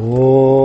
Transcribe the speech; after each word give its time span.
五 0.00 0.57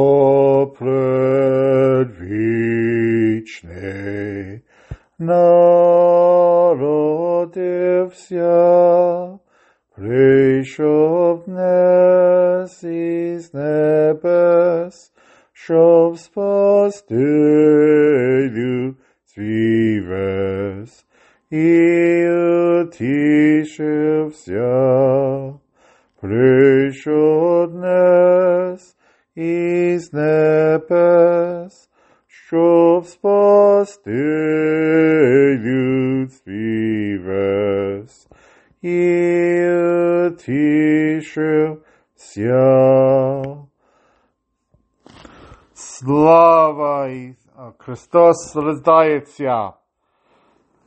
Слава 46.02 47.06
Ісу! 47.06 47.72
Христос 47.78 48.56
рождається! 48.56 49.72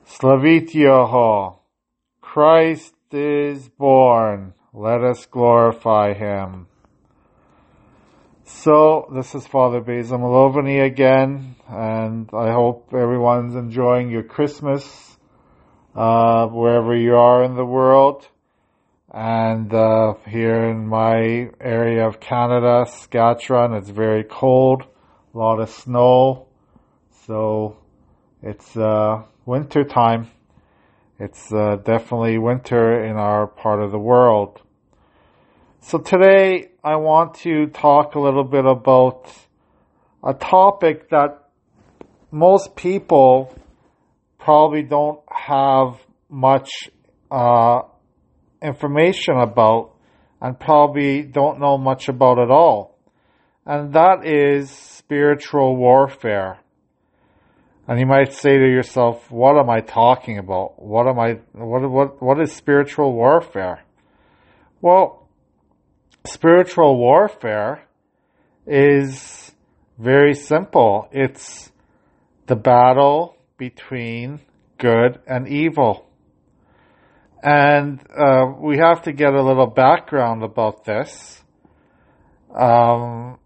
Славіть 0.06 0.76
Його! 0.76 1.56
Christ 2.36 2.96
is 3.14 3.58
born. 3.80 4.52
Let 4.74 5.02
us 5.04 5.26
glorify 5.32 6.14
Him. 6.14 6.66
So, 8.46 9.08
this 9.16 9.34
is 9.36 9.48
Father 9.48 9.80
Basil 9.80 10.18
Malovany 10.18 10.80
again, 10.92 11.56
and 11.70 12.30
I 12.34 12.52
hope 12.52 12.80
everyone's 12.94 13.56
enjoying 13.56 14.10
your 14.16 14.24
Christmas, 14.36 14.84
uh, 15.96 16.48
wherever 16.48 16.94
you 17.06 17.16
are 17.16 17.42
in 17.48 17.56
the 17.56 17.70
world. 17.78 18.20
And, 19.14 19.74
uh, 19.74 20.14
here 20.26 20.64
in 20.70 20.88
my 20.88 21.50
area 21.60 22.08
of 22.08 22.22
Canada, 22.22 22.86
Saskatchewan, 22.88 23.74
it's 23.74 23.90
very 23.90 24.24
cold, 24.24 24.86
a 25.37 25.39
lot 25.39 25.61
of 25.61 25.69
snow, 25.69 26.47
so 27.27 27.77
it's, 28.43 28.75
uh, 28.75 29.23
winter 29.45 29.85
time. 29.85 30.31
It's, 31.19 31.53
uh, 31.53 31.77
definitely 31.85 32.39
winter 32.39 33.05
in 33.05 33.17
our 33.17 33.47
part 33.47 33.83
of 33.83 33.93
the 33.93 33.99
world. 33.99 34.63
So 35.81 35.99
today 35.99 36.71
I 36.83 36.97
want 36.97 37.35
to 37.45 37.67
talk 37.67 38.15
a 38.15 38.19
little 38.19 38.45
bit 38.45 38.65
about 38.65 39.31
a 40.25 40.33
topic 40.33 41.11
that 41.11 41.51
most 42.31 42.75
people 42.75 43.55
probably 44.39 44.85
don't 44.85 45.21
have 45.31 46.01
much 46.31 46.71
uh, 47.31 47.83
information 48.63 49.37
about 49.37 49.91
and 50.41 50.59
probably 50.59 51.25
don't 51.25 51.61
know 51.61 51.77
much 51.77 52.09
about 52.09 52.39
at 52.39 52.51
all. 52.51 52.96
And 53.67 53.93
that 53.95 54.25
is 54.25 54.71
spiritual 54.71 55.77
warfare. 55.77 56.61
And 57.89 57.99
you 57.99 58.07
might 58.07 58.33
say 58.33 58.57
to 58.57 58.65
yourself, 58.65 59.31
what 59.31 59.59
am 59.59 59.69
I 59.69 59.81
talking 59.81 60.39
about? 60.39 60.81
What 60.81 61.09
am 61.09 61.19
I, 61.19 61.39
what, 61.53 61.89
what, 61.91 62.23
what 62.23 62.41
is 62.41 62.53
spiritual 62.53 63.13
warfare? 63.13 63.83
Well, 64.81 65.29
spiritual 66.25 66.97
warfare 66.97 67.85
is 68.67 69.53
very 69.99 70.35
simple. 70.35 71.09
It's 71.11 71.71
the 72.47 72.57
battle 72.57 73.37
between 73.57 74.41
good 74.79 75.21
and 75.27 75.49
evil. 75.49 76.09
And 77.43 78.01
uh, 78.17 78.47
we 78.61 78.79
have 78.79 79.03
to 79.03 79.13
get 79.13 79.33
a 79.33 79.43
little 79.43 79.69
background 79.69 80.43
about 80.43 80.85
this. 80.85 81.43
Um, 82.53 83.39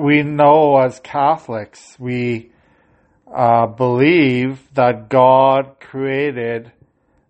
we 0.00 0.22
know 0.22 0.78
as 0.78 0.98
Catholics, 1.00 1.94
we 1.98 2.50
uh, 3.32 3.66
believe 3.66 4.62
that 4.72 5.10
God 5.10 5.76
created 5.78 6.72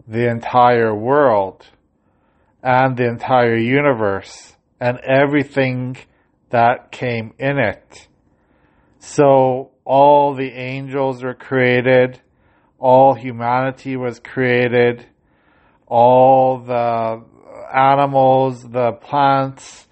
the 0.07 0.31
entire 0.31 0.95
world 0.95 1.67
and 2.63 2.97
the 2.97 3.09
entire 3.09 3.57
universe 3.57 4.55
and 4.79 4.99
everything 5.01 5.97
that 6.51 6.93
came 6.93 7.35
in 7.41 7.59
it. 7.59 8.07
So 9.01 9.73
all 9.85 10.35
the 10.35 10.53
angels 10.53 11.25
were 11.25 11.35
created, 11.35 12.21
all 12.79 13.15
humanity 13.15 13.97
was 13.97 14.21
created, 14.21 15.07
all 15.89 16.59
the 16.59 17.25
animals, 17.75 18.63
the 18.63 18.93
plants, 18.93 19.89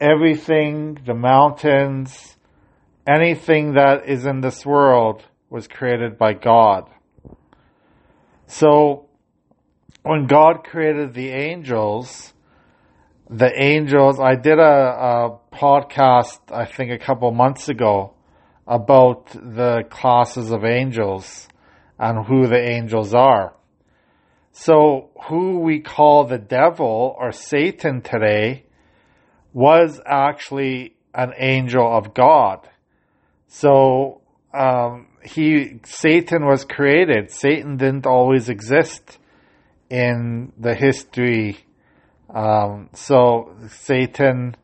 everything, 0.00 0.98
the 1.04 1.14
mountains, 1.14 2.36
anything 3.06 3.74
that 3.74 4.08
is 4.08 4.26
in 4.26 4.40
this 4.40 4.66
world 4.66 5.24
was 5.48 5.68
created 5.68 6.18
by 6.18 6.34
God. 6.34 6.88
So 8.46 9.08
when 10.02 10.26
God 10.26 10.64
created 10.64 11.14
the 11.14 11.30
angels, 11.30 12.32
the 13.28 13.50
angels, 13.60 14.20
I 14.20 14.36
did 14.36 14.58
a, 14.58 14.62
a 14.62 15.38
podcast, 15.52 16.38
I 16.50 16.64
think 16.64 16.92
a 16.92 16.98
couple 16.98 17.30
months 17.32 17.68
ago, 17.68 18.14
about 18.66 19.26
the 19.28 19.84
classes 19.90 20.50
of 20.50 20.64
angels 20.64 21.48
and 21.98 22.26
who 22.26 22.46
the 22.46 22.60
angels 22.60 23.14
are. 23.14 23.54
So 24.52 25.10
who 25.28 25.60
we 25.60 25.80
call 25.80 26.24
the 26.24 26.38
devil 26.38 27.16
or 27.18 27.32
Satan 27.32 28.00
today 28.00 28.65
was 29.56 30.02
actually 30.04 30.94
an 31.14 31.32
angel 31.38 31.90
of 31.96 32.12
God. 32.12 32.68
So 33.48 34.20
um, 34.52 35.06
he 35.24 35.80
Satan 35.82 36.44
was 36.44 36.66
created. 36.66 37.30
Satan 37.30 37.78
didn't 37.78 38.06
always 38.06 38.50
exist 38.50 39.18
in 39.88 40.52
the 40.58 40.74
history. 40.74 41.64
Um, 42.28 42.90
so 42.92 43.56
Satan 43.68 44.56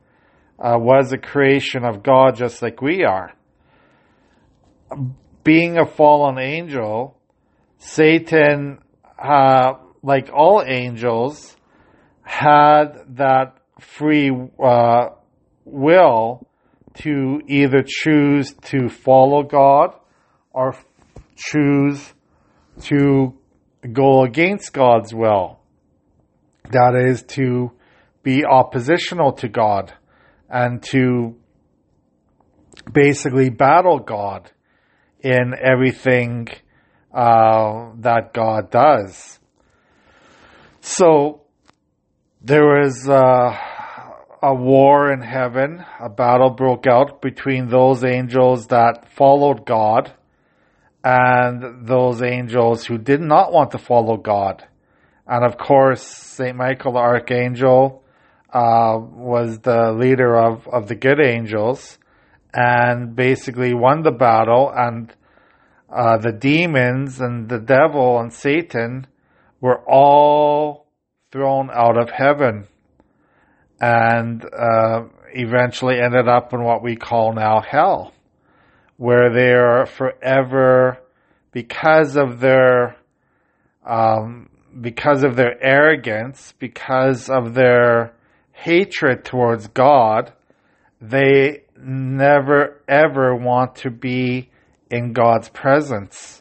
uh, 0.58 0.76
was 0.76 1.10
a 1.10 1.18
creation 1.18 1.86
of 1.86 2.02
God, 2.02 2.36
just 2.36 2.60
like 2.60 2.82
we 2.82 3.02
are. 3.02 3.32
Being 5.42 5.78
a 5.78 5.86
fallen 5.86 6.36
angel, 6.36 7.16
Satan, 7.78 8.78
uh, 9.18 9.72
like 10.02 10.28
all 10.30 10.62
angels, 10.62 11.56
had 12.24 13.16
that 13.16 13.61
free 13.82 14.30
uh, 14.62 15.08
will 15.64 16.46
to 16.94 17.40
either 17.46 17.82
choose 17.86 18.52
to 18.62 18.88
follow 18.88 19.42
God 19.42 19.94
or 20.52 20.76
choose 21.36 22.12
to 22.82 23.34
go 23.92 24.22
against 24.22 24.72
God's 24.72 25.14
will. 25.14 25.58
That 26.70 26.94
is 26.94 27.22
to 27.34 27.72
be 28.22 28.44
oppositional 28.44 29.32
to 29.34 29.48
God 29.48 29.92
and 30.48 30.82
to 30.84 31.36
basically 32.90 33.50
battle 33.50 33.98
God 33.98 34.50
in 35.20 35.54
everything 35.60 36.48
uh, 37.12 37.90
that 37.98 38.32
God 38.32 38.70
does. 38.70 39.38
So 40.80 41.42
there 42.40 42.80
is. 42.82 43.08
uh, 43.08 43.71
a 44.42 44.52
war 44.52 45.12
in 45.12 45.20
heaven. 45.20 45.84
A 46.00 46.08
battle 46.08 46.50
broke 46.50 46.86
out 46.86 47.22
between 47.22 47.68
those 47.68 48.02
angels 48.02 48.66
that 48.68 49.08
followed 49.14 49.64
God 49.64 50.12
and 51.04 51.86
those 51.86 52.22
angels 52.22 52.84
who 52.84 52.98
did 52.98 53.20
not 53.20 53.52
want 53.52 53.70
to 53.70 53.78
follow 53.78 54.16
God. 54.16 54.66
And 55.26 55.44
of 55.44 55.56
course, 55.56 56.02
St. 56.02 56.56
Michael 56.56 56.94
the 56.94 56.98
Archangel 56.98 58.02
uh, 58.52 58.98
was 58.98 59.60
the 59.60 59.92
leader 59.92 60.36
of, 60.36 60.66
of 60.66 60.88
the 60.88 60.96
good 60.96 61.20
angels 61.24 61.98
and 62.52 63.14
basically 63.14 63.72
won 63.72 64.02
the 64.02 64.10
battle. 64.10 64.72
And 64.74 65.14
uh, 65.88 66.18
the 66.18 66.32
demons 66.32 67.20
and 67.20 67.48
the 67.48 67.60
devil 67.60 68.18
and 68.18 68.32
Satan 68.32 69.06
were 69.60 69.78
all 69.88 70.86
thrown 71.30 71.70
out 71.72 71.96
of 71.96 72.10
heaven 72.10 72.66
and 73.82 74.44
uh, 74.44 75.02
eventually 75.34 76.00
ended 76.00 76.28
up 76.28 76.54
in 76.54 76.62
what 76.62 76.84
we 76.84 76.94
call 76.94 77.34
now 77.34 77.60
hell 77.60 78.14
where 78.96 79.32
they 79.34 79.50
are 79.52 79.84
forever 79.84 80.96
because 81.50 82.16
of 82.16 82.38
their 82.38 82.96
um, 83.84 84.48
because 84.80 85.24
of 85.24 85.34
their 85.34 85.60
arrogance, 85.62 86.54
because 86.60 87.28
of 87.28 87.54
their 87.54 88.14
hatred 88.52 89.24
towards 89.24 89.66
God, 89.66 90.32
they 91.00 91.64
never 91.76 92.80
ever 92.86 93.34
want 93.34 93.74
to 93.76 93.90
be 93.90 94.50
in 94.88 95.12
God's 95.12 95.48
presence. 95.48 96.40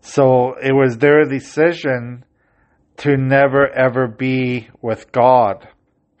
So 0.00 0.54
it 0.62 0.72
was 0.72 0.98
their 0.98 1.24
decision 1.24 2.24
to 2.98 3.16
never 3.16 3.68
ever 3.68 4.06
be 4.06 4.68
with 4.80 5.10
God 5.10 5.66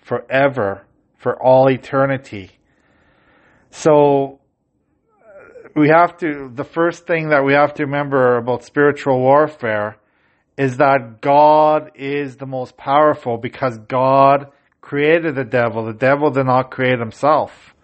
forever, 0.02 0.84
for 1.16 1.40
all 1.42 1.70
eternity. 1.70 2.50
So 3.70 4.40
we 5.74 5.88
have 5.88 6.18
to, 6.18 6.50
the 6.54 6.64
first 6.64 7.06
thing 7.06 7.30
that 7.30 7.44
we 7.44 7.54
have 7.54 7.74
to 7.74 7.84
remember 7.84 8.36
about 8.36 8.64
spiritual 8.64 9.18
warfare 9.20 9.96
is 10.58 10.76
that 10.76 11.20
God 11.22 11.92
is 11.94 12.36
the 12.36 12.46
most 12.46 12.76
powerful 12.76 13.38
because 13.38 13.78
God 13.88 14.48
created 14.80 15.34
the 15.34 15.44
devil. 15.44 15.86
The 15.86 15.94
devil 15.94 16.30
did 16.30 16.44
not 16.44 16.70
create 16.70 16.98
himself. 16.98 17.74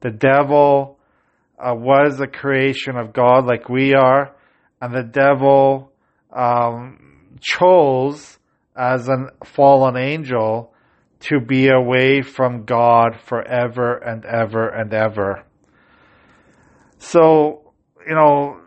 The 0.00 0.10
devil 0.10 0.98
uh, 1.58 1.74
was 1.74 2.20
a 2.20 2.26
creation 2.26 2.96
of 2.96 3.12
God 3.12 3.46
like 3.46 3.68
we 3.68 3.94
are, 3.94 4.34
and 4.80 4.94
the 4.94 5.02
devil 5.02 5.92
um, 6.32 7.36
chose 7.40 8.38
as 8.76 9.08
a 9.08 9.26
fallen 9.44 9.96
angel 9.96 10.72
to 11.20 11.40
be 11.40 11.68
away 11.68 12.22
from 12.22 12.64
God 12.64 13.18
forever 13.26 13.96
and 13.96 14.24
ever 14.24 14.68
and 14.68 14.92
ever. 14.92 15.44
So, 16.98 17.72
you 18.06 18.14
know, 18.14 18.60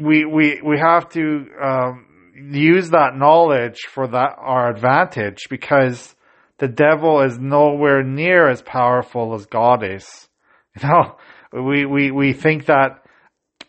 we 0.00 0.24
we 0.24 0.60
we 0.62 0.78
have 0.78 1.08
to 1.10 1.46
um, 1.62 2.06
use 2.52 2.90
that 2.90 3.16
knowledge 3.16 3.80
for 3.92 4.06
that 4.08 4.34
our 4.38 4.70
advantage 4.70 5.46
because 5.48 6.14
the 6.58 6.68
devil 6.68 7.20
is 7.22 7.38
nowhere 7.38 8.02
near 8.02 8.48
as 8.48 8.62
powerful 8.62 9.34
as 9.34 9.46
God 9.46 9.82
is. 9.82 10.06
You 10.82 10.88
know, 10.88 11.16
we 11.52 11.86
we 11.86 12.10
we 12.10 12.32
think 12.32 12.66
that 12.66 13.04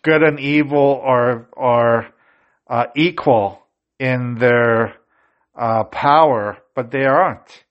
good 0.02 0.24
and 0.24 0.40
evil 0.40 1.00
are 1.04 1.48
are 1.56 2.08
uh, 2.68 2.86
equal 2.96 3.62
in 4.00 4.38
their 4.40 4.96
uh, 5.56 5.84
power, 5.84 6.58
but 6.74 6.90
they 6.90 7.06
aren't. 7.06 7.65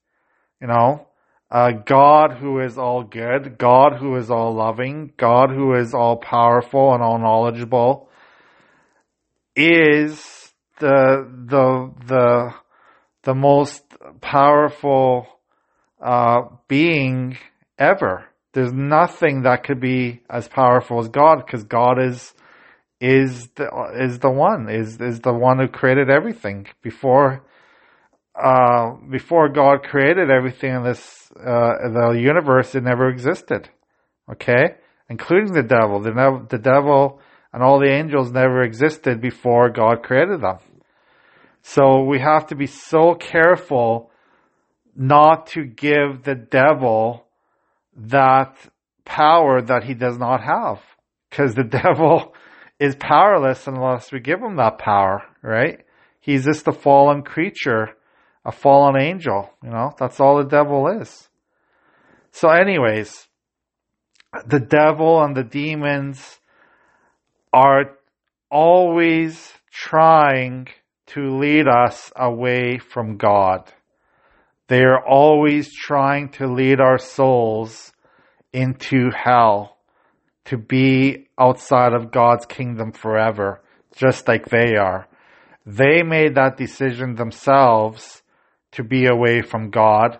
You 0.65 0.69
know, 0.69 1.09
uh, 1.51 1.73
God 1.73 2.39
who 2.39 2.59
is 2.61 2.79
all 2.79 3.03
good, 3.03 3.59
God 3.59 3.99
who 3.99 4.17
is 4.17 4.31
all 4.31 4.55
loving, 4.55 5.13
God 5.19 5.51
who 5.51 5.75
is 5.75 5.93
all 5.93 6.17
powerful 6.17 6.95
and 6.95 7.03
all 7.03 7.19
knowledgeable 7.19 8.09
is 9.55 10.55
the, 10.79 11.29
the, 11.49 11.93
the, 12.07 12.55
the 13.25 13.35
most 13.35 13.83
powerful, 14.23 15.27
uh, 16.01 16.45
being 16.67 17.37
ever. 17.79 18.25
There's 18.55 18.73
nothing 18.73 19.43
that 19.43 19.65
could 19.65 19.81
be 19.81 20.23
as 20.31 20.49
powerful 20.49 20.99
as 20.99 21.09
God 21.09 21.45
because 21.45 21.65
God 21.65 22.01
is, 22.01 22.33
is 23.03 23.49
the, 23.49 23.69
is 24.01 24.19
the 24.21 24.31
one, 24.31 24.71
is, 24.71 24.99
is 24.99 25.21
the 25.21 25.35
one 25.35 25.59
who 25.59 25.69
created 25.69 26.09
everything 26.09 26.69
before, 26.81 27.45
uh, 28.35 28.93
before 29.11 29.49
God 29.49 29.85
created 29.85 30.31
everything 30.31 30.75
in 30.75 30.83
this 30.83 31.31
uh, 31.37 31.89
the 31.93 32.19
universe, 32.21 32.75
it 32.75 32.83
never 32.83 33.09
existed. 33.09 33.69
Okay? 34.31 34.77
Including 35.09 35.53
the 35.53 35.63
devil. 35.63 36.01
The, 36.01 36.13
nev- 36.13 36.49
the 36.49 36.59
devil 36.59 37.21
and 37.53 37.63
all 37.63 37.79
the 37.79 37.91
angels 37.91 38.33
never 38.33 38.63
existed 38.63 39.21
before 39.21 39.71
God 39.71 40.03
created 40.03 40.41
them. 40.41 40.59
So 41.63 42.05
we 42.05 42.19
have 42.21 42.49
to 42.49 42.57
be 42.57 42.67
so 42.67 43.15
careful 43.15 44.11
not 44.97 45.49
to 45.49 45.65
give 45.65 46.25
the 46.25 46.35
devil 46.35 47.27
that 47.97 48.57
power 49.05 49.63
that 49.63 49.85
he 49.85 49.95
does 49.95 50.19
not 50.19 50.43
have. 50.43 50.81
Because 51.31 51.55
the 51.55 51.65
devil 51.85 52.35
is 52.79 52.97
powerless 52.97 53.67
unless 53.67 54.13
we 54.13 54.21
give 54.21 54.41
him 54.41 54.57
that 54.57 54.79
power, 54.79 55.23
right? 55.43 55.81
He's 56.21 56.45
just 56.45 56.67
a 56.69 56.73
fallen 56.73 57.23
creature 57.23 57.91
a 58.45 58.53
fallen 58.53 59.01
angel. 59.01 59.51
You 59.63 59.71
know, 59.71 59.93
that's 59.99 60.21
all 60.21 60.39
the 60.39 60.49
devil 60.49 60.89
is. 61.01 61.29
So, 62.33 62.49
anyways, 62.49 63.29
the 64.47 64.61
devil 64.61 65.23
and 65.23 65.37
the 65.37 65.45
demons 65.45 66.41
are 67.53 67.97
always 68.51 69.53
trying 69.71 70.69
to 71.07 71.39
lead 71.39 71.67
us 71.69 72.13
away 72.17 72.79
from 72.79 73.17
God. 73.17 73.73
They 74.69 74.83
are 74.83 75.05
always 75.07 75.73
trying 75.73 76.31
to 76.31 76.47
lead 76.47 76.81
our 76.81 76.99
souls 76.99 77.93
into 78.53 79.11
hell, 79.11 79.77
to 80.47 80.57
be 80.57 81.29
outside 81.39 81.93
of 81.93 82.11
God's 82.11 82.47
kingdom 82.47 82.93
forever, 82.93 83.63
just 83.95 84.27
like 84.27 84.49
they 84.49 84.77
are. 84.77 85.07
They 85.67 86.03
made 86.03 86.35
that 86.35 86.57
decision 86.57 87.15
themselves 87.15 88.23
to 88.75 88.85
be 88.85 89.07
away 89.07 89.43
from 89.43 89.71
God, 89.71 90.19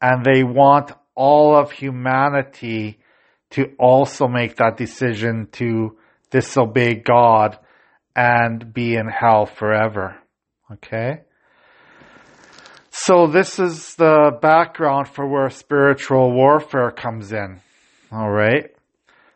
and 0.00 0.24
they 0.24 0.42
want 0.42 0.92
all 1.14 1.56
of 1.56 1.72
humanity 1.72 2.98
to 3.50 3.72
also 3.78 4.28
make 4.28 4.56
that 4.56 4.76
decision 4.76 5.48
to 5.52 5.96
disobey 6.30 6.94
God 6.94 7.58
and 8.14 8.72
be 8.72 8.94
in 8.94 9.08
hell 9.08 9.46
forever. 9.46 10.16
Okay? 10.72 11.22
So 12.90 13.26
this 13.26 13.58
is 13.58 13.94
the 13.96 14.38
background 14.40 15.08
for 15.08 15.26
where 15.28 15.50
spiritual 15.50 16.32
warfare 16.32 16.90
comes 16.90 17.32
in. 17.32 17.60
Alright? 18.12 18.74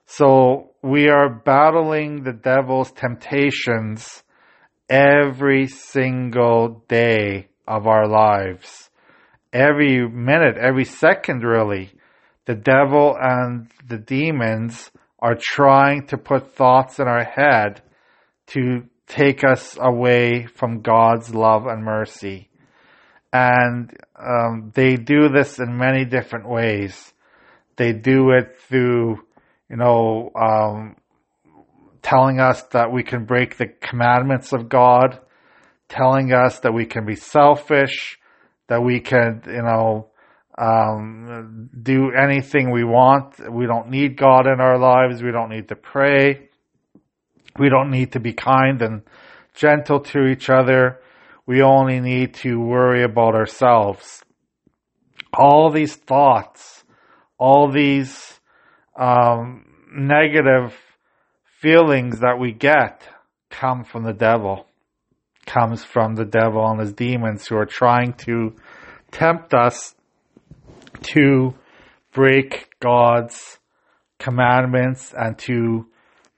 So 0.06 0.70
we 0.82 1.08
are 1.08 1.28
battling 1.28 2.22
the 2.22 2.32
devil's 2.32 2.90
temptations 2.90 4.24
every 4.88 5.68
single 5.68 6.84
day 6.88 7.49
of 7.70 7.86
our 7.86 8.08
lives. 8.08 8.90
Every 9.52 10.08
minute, 10.08 10.56
every 10.58 10.84
second 10.84 11.44
really, 11.44 11.92
the 12.46 12.56
devil 12.56 13.16
and 13.18 13.70
the 13.88 13.96
demons 13.96 14.90
are 15.20 15.38
trying 15.40 16.08
to 16.08 16.18
put 16.18 16.54
thoughts 16.56 16.98
in 16.98 17.06
our 17.06 17.22
head 17.22 17.80
to 18.48 18.82
take 19.06 19.44
us 19.44 19.76
away 19.80 20.46
from 20.46 20.80
God's 20.80 21.32
love 21.32 21.66
and 21.66 21.84
mercy. 21.84 22.48
And 23.32 23.96
um, 24.18 24.72
they 24.74 24.96
do 24.96 25.28
this 25.28 25.60
in 25.60 25.78
many 25.78 26.04
different 26.04 26.48
ways. 26.48 27.12
They 27.76 27.92
do 27.92 28.30
it 28.30 28.58
through, 28.68 29.20
you 29.68 29.76
know, 29.76 30.32
um, 30.34 30.96
telling 32.02 32.40
us 32.40 32.62
that 32.72 32.90
we 32.90 33.04
can 33.04 33.26
break 33.26 33.56
the 33.56 33.66
commandments 33.66 34.52
of 34.52 34.68
God 34.68 35.20
telling 35.90 36.32
us 36.32 36.60
that 36.60 36.72
we 36.72 36.86
can 36.86 37.04
be 37.04 37.16
selfish, 37.16 38.18
that 38.68 38.82
we 38.82 39.00
can, 39.00 39.42
you 39.46 39.62
know, 39.62 40.10
um, 40.56 41.68
do 41.82 42.12
anything 42.12 42.70
we 42.70 42.84
want. 42.84 43.34
We 43.50 43.66
don't 43.66 43.90
need 43.90 44.16
God 44.16 44.46
in 44.46 44.60
our 44.60 44.78
lives. 44.78 45.22
We 45.22 45.32
don't 45.32 45.50
need 45.50 45.68
to 45.68 45.76
pray. 45.76 46.48
We 47.58 47.68
don't 47.68 47.90
need 47.90 48.12
to 48.12 48.20
be 48.20 48.32
kind 48.32 48.80
and 48.80 49.02
gentle 49.54 50.00
to 50.00 50.26
each 50.26 50.48
other. 50.48 51.00
We 51.46 51.62
only 51.62 52.00
need 52.00 52.34
to 52.34 52.60
worry 52.60 53.02
about 53.02 53.34
ourselves. 53.34 54.22
All 55.36 55.70
these 55.70 55.96
thoughts, 55.96 56.84
all 57.38 57.70
these 57.70 58.40
um, 58.98 59.64
negative 59.92 60.74
feelings 61.60 62.20
that 62.20 62.38
we 62.38 62.52
get 62.52 63.02
come 63.50 63.84
from 63.84 64.04
the 64.04 64.12
devil 64.12 64.66
comes 65.46 65.82
from 65.84 66.14
the 66.14 66.24
devil 66.24 66.66
and 66.66 66.80
his 66.80 66.92
demons 66.92 67.46
who 67.46 67.56
are 67.56 67.66
trying 67.66 68.12
to 68.14 68.54
tempt 69.10 69.54
us 69.54 69.94
to 71.02 71.54
break 72.12 72.68
God's 72.80 73.58
commandments 74.18 75.14
and 75.16 75.38
to 75.38 75.86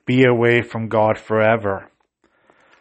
be 0.07 0.25
away 0.25 0.63
from 0.63 0.89
God 0.89 1.19
forever. 1.19 1.91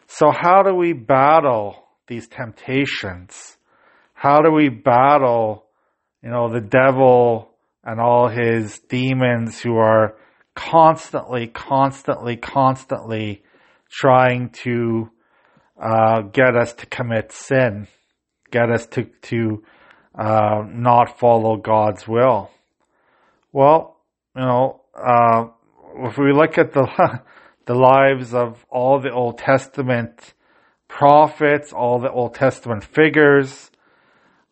So 0.06 0.30
how 0.30 0.62
do 0.62 0.74
we 0.74 0.92
battle 0.92 1.84
these 2.06 2.28
temptations? 2.28 3.56
How 4.14 4.40
do 4.42 4.52
we 4.52 4.68
battle, 4.68 5.66
you 6.22 6.30
know, 6.30 6.52
the 6.52 6.60
devil 6.60 7.50
and 7.82 8.00
all 8.00 8.28
his 8.28 8.78
demons 8.88 9.60
who 9.60 9.76
are 9.76 10.16
constantly, 10.54 11.46
constantly, 11.46 12.36
constantly 12.36 13.42
trying 13.90 14.50
to 14.50 15.10
uh, 15.82 16.22
get 16.22 16.56
us 16.56 16.72
to 16.74 16.86
commit 16.86 17.32
sin, 17.32 17.88
get 18.52 18.70
us 18.70 18.86
to 18.86 19.04
to 19.22 19.64
uh, 20.14 20.62
not 20.68 21.18
follow 21.18 21.56
God's 21.56 22.06
will. 22.06 22.50
Well, 23.52 23.96
you 24.36 24.42
know, 24.42 24.80
uh, 24.94 25.46
if 26.06 26.16
we 26.16 26.32
look 26.32 26.56
at 26.56 26.72
the 26.72 27.20
the 27.66 27.74
lives 27.74 28.32
of 28.32 28.64
all 28.70 29.00
the 29.00 29.10
Old 29.10 29.38
Testament 29.38 30.34
prophets, 30.86 31.72
all 31.72 31.98
the 31.98 32.10
Old 32.10 32.34
Testament 32.34 32.84
figures, 32.84 33.70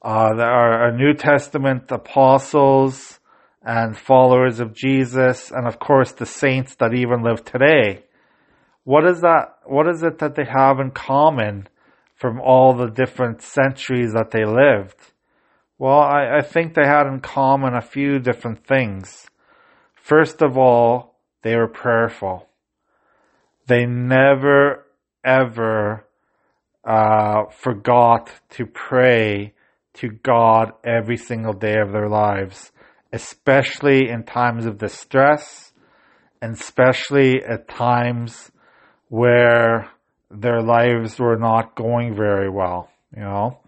uh, 0.02 0.34
there 0.34 0.50
are 0.50 0.90
New 0.96 1.14
Testament 1.14 1.92
apostles 1.92 3.20
and 3.62 3.96
followers 3.96 4.58
of 4.58 4.74
Jesus, 4.74 5.52
and 5.52 5.68
of 5.68 5.78
course 5.78 6.10
the 6.12 6.26
saints 6.26 6.74
that 6.76 6.92
even 6.92 7.22
live 7.22 7.44
today. 7.44 8.02
What 8.84 9.06
is 9.06 9.20
that? 9.20 9.56
What 9.66 9.88
is 9.88 10.02
it 10.02 10.18
that 10.18 10.34
they 10.34 10.44
have 10.44 10.80
in 10.80 10.90
common 10.90 11.68
from 12.14 12.40
all 12.40 12.74
the 12.74 12.90
different 12.90 13.42
centuries 13.42 14.12
that 14.12 14.30
they 14.30 14.44
lived? 14.44 14.96
Well, 15.78 16.00
I, 16.00 16.38
I 16.38 16.42
think 16.42 16.74
they 16.74 16.86
had 16.86 17.06
in 17.06 17.20
common 17.20 17.74
a 17.74 17.80
few 17.80 18.18
different 18.18 18.66
things. 18.66 19.28
First 19.94 20.42
of 20.42 20.58
all, 20.58 21.16
they 21.42 21.56
were 21.56 21.68
prayerful. 21.68 22.48
They 23.66 23.86
never 23.86 24.86
ever 25.24 26.06
uh, 26.84 27.44
forgot 27.50 28.30
to 28.50 28.66
pray 28.66 29.54
to 29.94 30.08
God 30.08 30.72
every 30.84 31.16
single 31.16 31.52
day 31.52 31.76
of 31.78 31.92
their 31.92 32.08
lives, 32.08 32.72
especially 33.12 34.08
in 34.08 34.24
times 34.24 34.66
of 34.66 34.78
distress, 34.78 35.72
and 36.40 36.54
especially 36.54 37.42
at 37.44 37.68
times 37.68 38.50
where 39.10 39.90
their 40.30 40.62
lives 40.62 41.18
were 41.18 41.36
not 41.36 41.74
going 41.74 42.14
very 42.14 42.48
well, 42.48 42.88
you 43.14 43.22
know. 43.22 43.58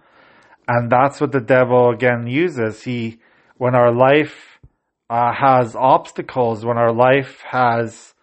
And 0.66 0.90
that's 0.90 1.20
what 1.20 1.32
the 1.32 1.40
devil 1.40 1.90
again 1.90 2.26
uses. 2.26 2.82
He, 2.82 3.18
when 3.58 3.74
our 3.74 3.92
life 3.92 4.60
uh, 5.10 5.32
has 5.34 5.74
obstacles, 5.76 6.64
when 6.64 6.78
our 6.78 6.92
life 6.92 7.42
has 7.50 8.14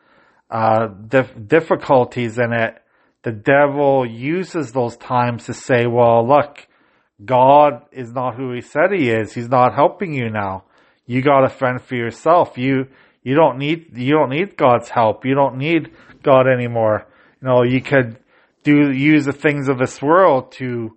uh, 0.49 0.87
dif- 0.87 1.35
difficulties 1.47 2.39
in 2.39 2.53
it, 2.53 2.81
the 3.23 3.33
devil 3.33 4.05
uses 4.05 4.71
those 4.71 4.95
times 4.95 5.45
to 5.47 5.53
say, 5.53 5.85
well, 5.85 6.25
look, 6.25 6.65
God 7.23 7.83
is 7.91 8.13
not 8.13 8.35
who 8.35 8.53
he 8.53 8.61
said 8.61 8.93
he 8.93 9.09
is. 9.09 9.33
He's 9.33 9.49
not 9.49 9.75
helping 9.75 10.13
you 10.13 10.29
now. 10.29 10.63
You 11.05 11.21
got 11.21 11.41
to 11.41 11.49
fend 11.49 11.81
for 11.81 11.95
yourself. 11.95 12.57
You, 12.57 12.87
you 13.23 13.35
don't 13.35 13.57
need, 13.57 13.97
you 13.97 14.13
don't 14.13 14.29
need 14.29 14.55
God's 14.55 14.87
help. 14.87 15.25
You 15.25 15.35
don't 15.35 15.57
need 15.57 15.91
God 16.23 16.47
anymore. 16.47 17.05
You 17.41 17.47
know, 17.47 17.63
you 17.63 17.81
could 17.81 18.17
do, 18.63 18.91
use 18.91 19.25
the 19.25 19.33
things 19.33 19.69
of 19.69 19.77
this 19.77 20.01
world 20.01 20.51
to, 20.53 20.95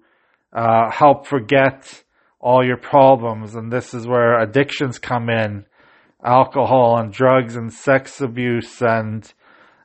uh, 0.53 0.91
help 0.91 1.27
forget 1.27 2.03
all 2.41 2.65
your 2.65 2.77
problems. 2.77 3.55
And 3.55 3.73
this 3.73 3.95
is 3.95 4.07
where 4.07 4.41
addictions 4.41 4.99
come 4.99 5.31
in. 5.31 5.67
Alcohol 6.25 6.99
and 6.99 7.13
drugs 7.13 7.57
and 7.57 7.73
sex 7.73 8.21
abuse 8.21 8.81
and, 8.81 9.33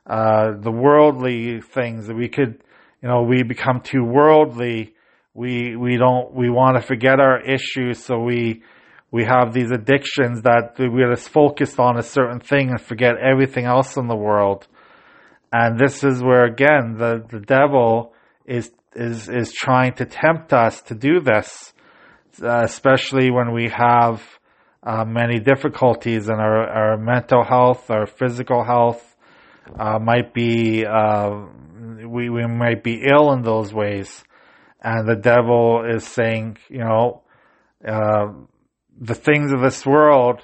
uh, 0.06 0.52
the 0.58 0.70
worldly 0.70 1.60
things 1.60 2.06
that 2.06 2.16
we 2.16 2.28
could, 2.28 2.62
you 3.02 3.08
know, 3.08 3.22
we 3.22 3.42
become 3.42 3.80
too 3.80 4.04
worldly. 4.04 4.94
We, 5.34 5.76
we 5.76 5.96
don't, 5.96 6.32
we 6.34 6.50
want 6.50 6.76
to 6.76 6.82
forget 6.82 7.20
our 7.20 7.40
issues. 7.40 8.02
So 8.02 8.18
we, 8.18 8.62
we 9.10 9.24
have 9.24 9.52
these 9.52 9.70
addictions 9.70 10.42
that 10.42 10.74
we're 10.78 11.14
just 11.14 11.28
focused 11.28 11.78
on 11.78 11.96
a 11.98 12.02
certain 12.02 12.40
thing 12.40 12.70
and 12.70 12.80
forget 12.80 13.14
everything 13.16 13.64
else 13.64 13.96
in 13.96 14.06
the 14.06 14.16
world. 14.16 14.66
And 15.52 15.78
this 15.78 16.04
is 16.04 16.22
where 16.22 16.44
again, 16.44 16.96
the, 16.98 17.24
the 17.28 17.40
devil 17.40 18.12
is, 18.44 18.70
is, 18.94 19.28
is 19.28 19.52
trying 19.52 19.94
to 19.94 20.04
tempt 20.04 20.52
us 20.52 20.82
to 20.82 20.94
do 20.94 21.20
this, 21.20 21.72
uh, 22.42 22.62
especially 22.64 23.30
when 23.30 23.52
we 23.52 23.70
have, 23.70 24.22
uh, 24.82 25.04
many 25.04 25.40
difficulties 25.40 26.28
in 26.28 26.34
our, 26.34 26.66
our 26.68 26.96
mental 26.96 27.44
health, 27.44 27.90
our 27.90 28.06
physical 28.06 28.64
health, 28.64 29.16
uh, 29.78 29.98
might 29.98 30.32
be 30.32 30.86
uh, 30.86 31.30
we 32.06 32.30
we 32.30 32.46
might 32.46 32.82
be 32.82 33.02
ill 33.04 33.32
in 33.32 33.42
those 33.42 33.72
ways, 33.72 34.24
and 34.80 35.08
the 35.08 35.16
devil 35.16 35.84
is 35.88 36.06
saying, 36.06 36.56
you 36.68 36.78
know, 36.78 37.22
uh, 37.86 38.32
the 39.00 39.14
things 39.14 39.52
of 39.52 39.60
this 39.60 39.84
world 39.84 40.40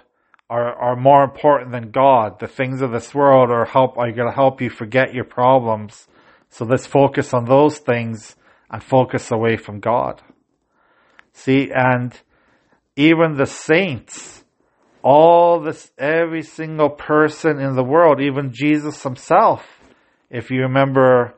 are 0.54 0.74
are 0.74 0.96
more 0.96 1.24
important 1.24 1.72
than 1.72 1.90
God. 1.90 2.38
The 2.38 2.46
things 2.46 2.80
of 2.82 2.92
this 2.92 3.14
world 3.14 3.50
are 3.50 3.64
help 3.64 3.98
are 3.98 4.12
going 4.12 4.28
to 4.28 4.34
help 4.34 4.60
you 4.60 4.70
forget 4.70 5.14
your 5.14 5.24
problems. 5.24 6.06
So 6.50 6.64
let's 6.64 6.86
focus 6.86 7.34
on 7.34 7.44
those 7.44 7.78
things 7.78 8.36
and 8.70 8.82
focus 8.82 9.30
away 9.30 9.56
from 9.56 9.80
God. 9.80 10.22
See, 11.32 11.70
and 11.74 12.12
even 12.96 13.36
the 13.36 13.46
saints 13.46 14.44
all 15.04 15.60
this, 15.60 15.90
every 15.98 16.42
single 16.42 16.88
person 16.88 17.60
in 17.60 17.76
the 17.76 17.84
world, 17.84 18.22
even 18.22 18.52
Jesus 18.54 19.02
himself. 19.02 19.62
If 20.30 20.50
you 20.50 20.62
remember, 20.62 21.34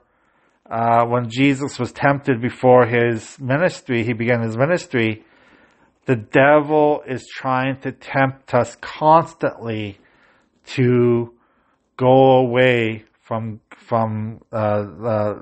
uh, 0.70 1.04
when 1.06 1.28
Jesus 1.28 1.76
was 1.76 1.90
tempted 1.90 2.40
before 2.40 2.86
his 2.86 3.36
ministry, 3.40 4.04
he 4.04 4.12
began 4.12 4.42
his 4.42 4.56
ministry, 4.56 5.24
the 6.06 6.16
devil 6.16 7.02
is 7.06 7.26
trying 7.26 7.80
to 7.80 7.92
tempt 7.92 8.54
us 8.54 8.76
constantly 8.80 9.98
to 10.66 11.34
go 11.96 12.38
away 12.38 13.04
from 13.22 13.60
from 13.70 14.40
uh, 14.52 14.56
uh, 14.56 15.34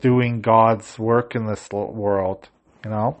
doing 0.00 0.40
God's 0.40 0.98
work 0.98 1.34
in 1.34 1.46
this 1.46 1.68
world, 1.70 2.48
you 2.84 2.90
know. 2.90 3.16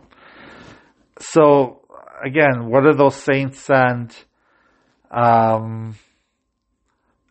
So 1.18 1.82
again, 2.24 2.68
what 2.68 2.86
are 2.86 2.94
those 2.94 3.16
saints 3.16 3.68
and 3.68 4.14
um, 5.10 5.96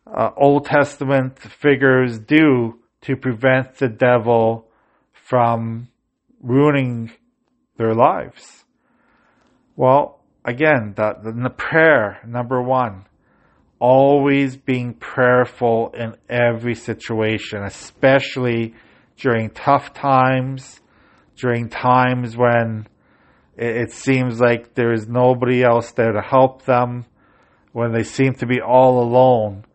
uh, 0.06 0.32
Old 0.36 0.66
Testament 0.66 1.40
figures 1.40 2.20
do 2.20 2.80
to 3.02 3.16
prevent 3.16 3.76
the 3.76 3.90
devil 3.90 4.68
from 5.14 5.88
ruining 6.42 7.12
their 7.78 7.94
lives? 7.94 8.61
Well, 9.76 10.20
again, 10.44 10.94
that 10.98 11.24
the 11.24 11.50
prayer 11.50 12.20
number 12.26 12.62
one, 12.62 13.06
always 13.80 14.58
being 14.58 14.94
prayerful 14.94 15.92
in 15.98 16.16
every 16.30 16.76
situation, 16.76 17.64
especially 17.64 18.76
during 19.18 19.50
tough 19.50 19.94
times, 19.94 20.82
during 21.36 21.70
times 21.70 22.38
when 22.38 22.88
it, 23.58 23.92
seems 23.92 24.40
like 24.40 24.76
there 24.76 24.94
is 24.94 25.08
nobody 25.08 25.64
else 25.64 25.92
there 25.92 26.12
to 26.12 26.22
help 26.22 26.66
them 26.66 27.06
when 27.72 27.92
they 27.94 28.04
seem 28.04 28.34
to 28.36 28.46
be 28.46 28.60
all 28.62 29.02
alone, 29.02 29.66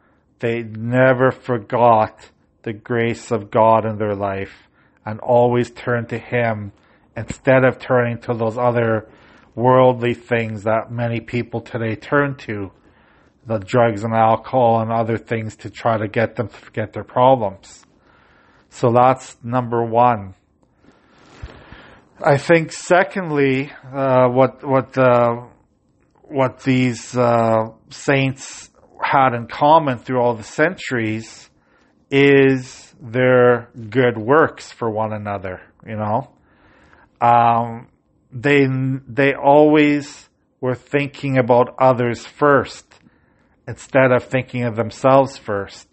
they 0.41 0.63
never 0.63 1.31
forgot 1.31 2.31
the 2.63 2.73
grace 2.73 3.31
of 3.31 3.51
God 3.51 3.87
in 3.87 3.97
their 3.97 4.15
life 4.15 4.69
and 5.05 5.19
always 5.21 5.71
turned 5.71 6.09
to 6.11 6.19
Him 6.19 6.73
instead 7.17 7.65
of 7.65 7.79
turning 7.79 8.19
to 8.19 8.35
those 8.35 8.59
other 8.59 9.09
worldly 9.57 10.15
things 10.15 10.65
that 10.65 10.93
many 10.93 11.19
people 11.19 11.61
today 11.63 11.97
turn 11.97 12.37
to 12.37 12.71
the 13.47 13.59
drugs 13.59 14.05
and 14.05 14.15
alcohol 14.15 14.81
and 14.81 14.93
other 14.93 15.17
things 15.17 15.57
to 15.57 15.71
try 15.71 15.97
to 15.97 16.07
get 16.07 16.37
them 16.37 16.49
to 16.49 16.55
forget 16.55 16.93
their 16.93 17.05
problems. 17.05 17.85
So 18.69 18.93
that's 18.93 19.37
number 19.43 19.83
one. 19.83 20.35
I 22.23 22.37
think 22.37 22.73
secondly, 22.73 23.73
uh, 23.93 24.29
what, 24.29 24.63
what, 24.63 24.97
uh, 24.99 25.47
what 26.23 26.61
these 26.61 27.17
uh, 27.17 27.71
saints 27.91 28.71
had 29.03 29.35
in 29.35 29.47
common 29.47 29.99
through 29.99 30.21
all 30.21 30.35
the 30.35 30.43
centuries 30.43 31.49
is 32.11 32.95
their 33.01 33.71
good 33.91 34.19
works 34.19 34.71
for 34.71 34.91
one 34.91 35.13
another. 35.13 35.61
You 35.87 35.97
know, 35.97 36.31
um, 37.21 37.89
they 38.43 38.67
they 39.09 39.35
always 39.35 40.29
were 40.61 40.75
thinking 40.75 41.39
about 41.39 41.75
others 41.79 42.27
first 42.27 42.87
instead 43.67 44.13
of 44.13 44.25
thinking 44.25 44.65
of 44.65 44.77
themselves 44.77 45.37
first. 45.37 45.89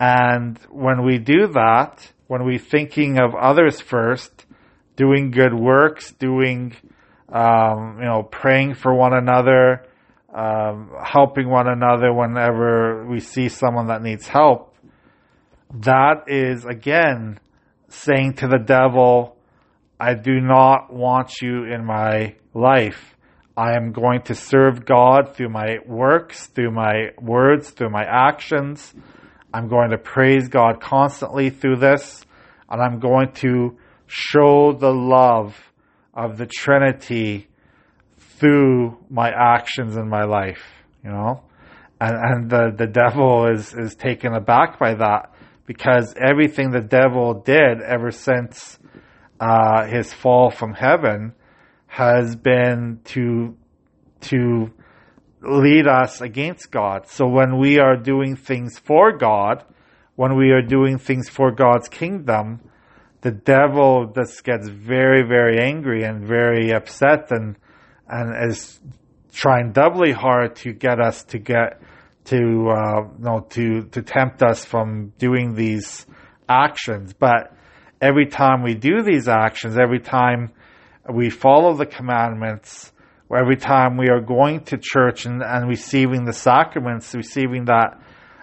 And 0.00 0.58
when 0.70 1.04
we 1.04 1.18
do 1.18 1.48
that, 1.48 2.12
when 2.28 2.44
we're 2.44 2.58
thinking 2.58 3.18
of 3.18 3.34
others 3.34 3.80
first, 3.80 4.46
doing 4.96 5.30
good 5.30 5.54
works, 5.54 6.12
doing 6.12 6.76
um, 7.30 7.98
you 7.98 8.06
know, 8.06 8.22
praying 8.22 8.74
for 8.74 8.94
one 8.94 9.12
another, 9.12 9.86
um, 10.32 10.92
helping 11.02 11.48
one 11.48 11.68
another 11.68 12.12
whenever 12.12 13.06
we 13.06 13.20
see 13.20 13.48
someone 13.48 13.88
that 13.88 14.02
needs 14.02 14.26
help. 14.26 14.76
That 15.74 16.24
is 16.28 16.64
again 16.64 17.40
saying 17.88 18.34
to 18.34 18.48
the 18.48 18.58
devil, 18.58 19.37
I 20.00 20.14
do 20.14 20.40
not 20.40 20.92
want 20.92 21.40
you 21.42 21.64
in 21.64 21.84
my 21.84 22.36
life. 22.54 23.16
I 23.56 23.74
am 23.74 23.90
going 23.90 24.22
to 24.22 24.34
serve 24.34 24.84
God 24.84 25.34
through 25.34 25.48
my 25.48 25.78
works, 25.84 26.46
through 26.46 26.70
my 26.70 27.10
words, 27.20 27.70
through 27.70 27.90
my 27.90 28.04
actions. 28.04 28.94
I'm 29.52 29.66
going 29.66 29.90
to 29.90 29.98
praise 29.98 30.48
God 30.48 30.80
constantly 30.80 31.50
through 31.50 31.76
this, 31.76 32.24
and 32.70 32.80
I'm 32.80 33.00
going 33.00 33.32
to 33.36 33.76
show 34.06 34.72
the 34.72 34.92
love 34.92 35.56
of 36.14 36.38
the 36.38 36.46
Trinity 36.46 37.48
through 38.38 38.98
my 39.10 39.30
actions 39.30 39.96
in 39.96 40.08
my 40.08 40.24
life, 40.24 40.62
you 41.02 41.10
know? 41.10 41.42
And, 42.00 42.14
and 42.14 42.50
the, 42.50 42.72
the 42.76 42.86
devil 42.86 43.48
is, 43.48 43.74
is 43.74 43.96
taken 43.96 44.32
aback 44.32 44.78
by 44.78 44.94
that 44.94 45.34
because 45.66 46.14
everything 46.16 46.70
the 46.70 46.80
devil 46.80 47.34
did 47.34 47.82
ever 47.82 48.12
since, 48.12 48.78
uh, 49.40 49.86
his 49.86 50.12
fall 50.12 50.50
from 50.50 50.74
heaven 50.74 51.32
has 51.86 52.36
been 52.36 53.00
to, 53.04 53.56
to 54.20 54.70
lead 55.42 55.86
us 55.86 56.20
against 56.20 56.70
God. 56.70 57.08
So 57.08 57.26
when 57.26 57.58
we 57.58 57.78
are 57.78 57.96
doing 57.96 58.36
things 58.36 58.78
for 58.78 59.16
God, 59.16 59.64
when 60.16 60.36
we 60.36 60.50
are 60.50 60.62
doing 60.62 60.98
things 60.98 61.28
for 61.28 61.52
God's 61.52 61.88
kingdom, 61.88 62.60
the 63.20 63.30
devil 63.30 64.12
just 64.14 64.44
gets 64.44 64.68
very, 64.68 65.22
very 65.22 65.60
angry 65.60 66.04
and 66.04 66.26
very 66.26 66.72
upset 66.72 67.30
and, 67.30 67.56
and 68.08 68.50
is 68.50 68.80
trying 69.32 69.72
doubly 69.72 70.12
hard 70.12 70.56
to 70.56 70.72
get 70.72 71.00
us 71.00 71.24
to 71.24 71.38
get 71.38 71.80
to, 72.24 72.68
uh, 72.68 73.08
know, 73.18 73.46
to, 73.50 73.84
to 73.84 74.02
tempt 74.02 74.42
us 74.42 74.64
from 74.64 75.12
doing 75.18 75.54
these 75.54 76.06
actions. 76.48 77.14
But 77.14 77.54
every 78.00 78.26
time 78.26 78.62
we 78.62 78.74
do 78.74 79.02
these 79.02 79.28
actions, 79.28 79.76
every 79.78 80.00
time 80.00 80.52
we 81.12 81.30
follow 81.30 81.74
the 81.74 81.86
commandments, 81.86 82.92
every 83.34 83.56
time 83.56 83.96
we 83.96 84.08
are 84.08 84.20
going 84.20 84.60
to 84.64 84.78
church 84.78 85.26
and, 85.26 85.42
and 85.42 85.68
receiving 85.68 86.24
the 86.24 86.32
sacraments, 86.32 87.14
receiving 87.14 87.66
that 87.66 88.00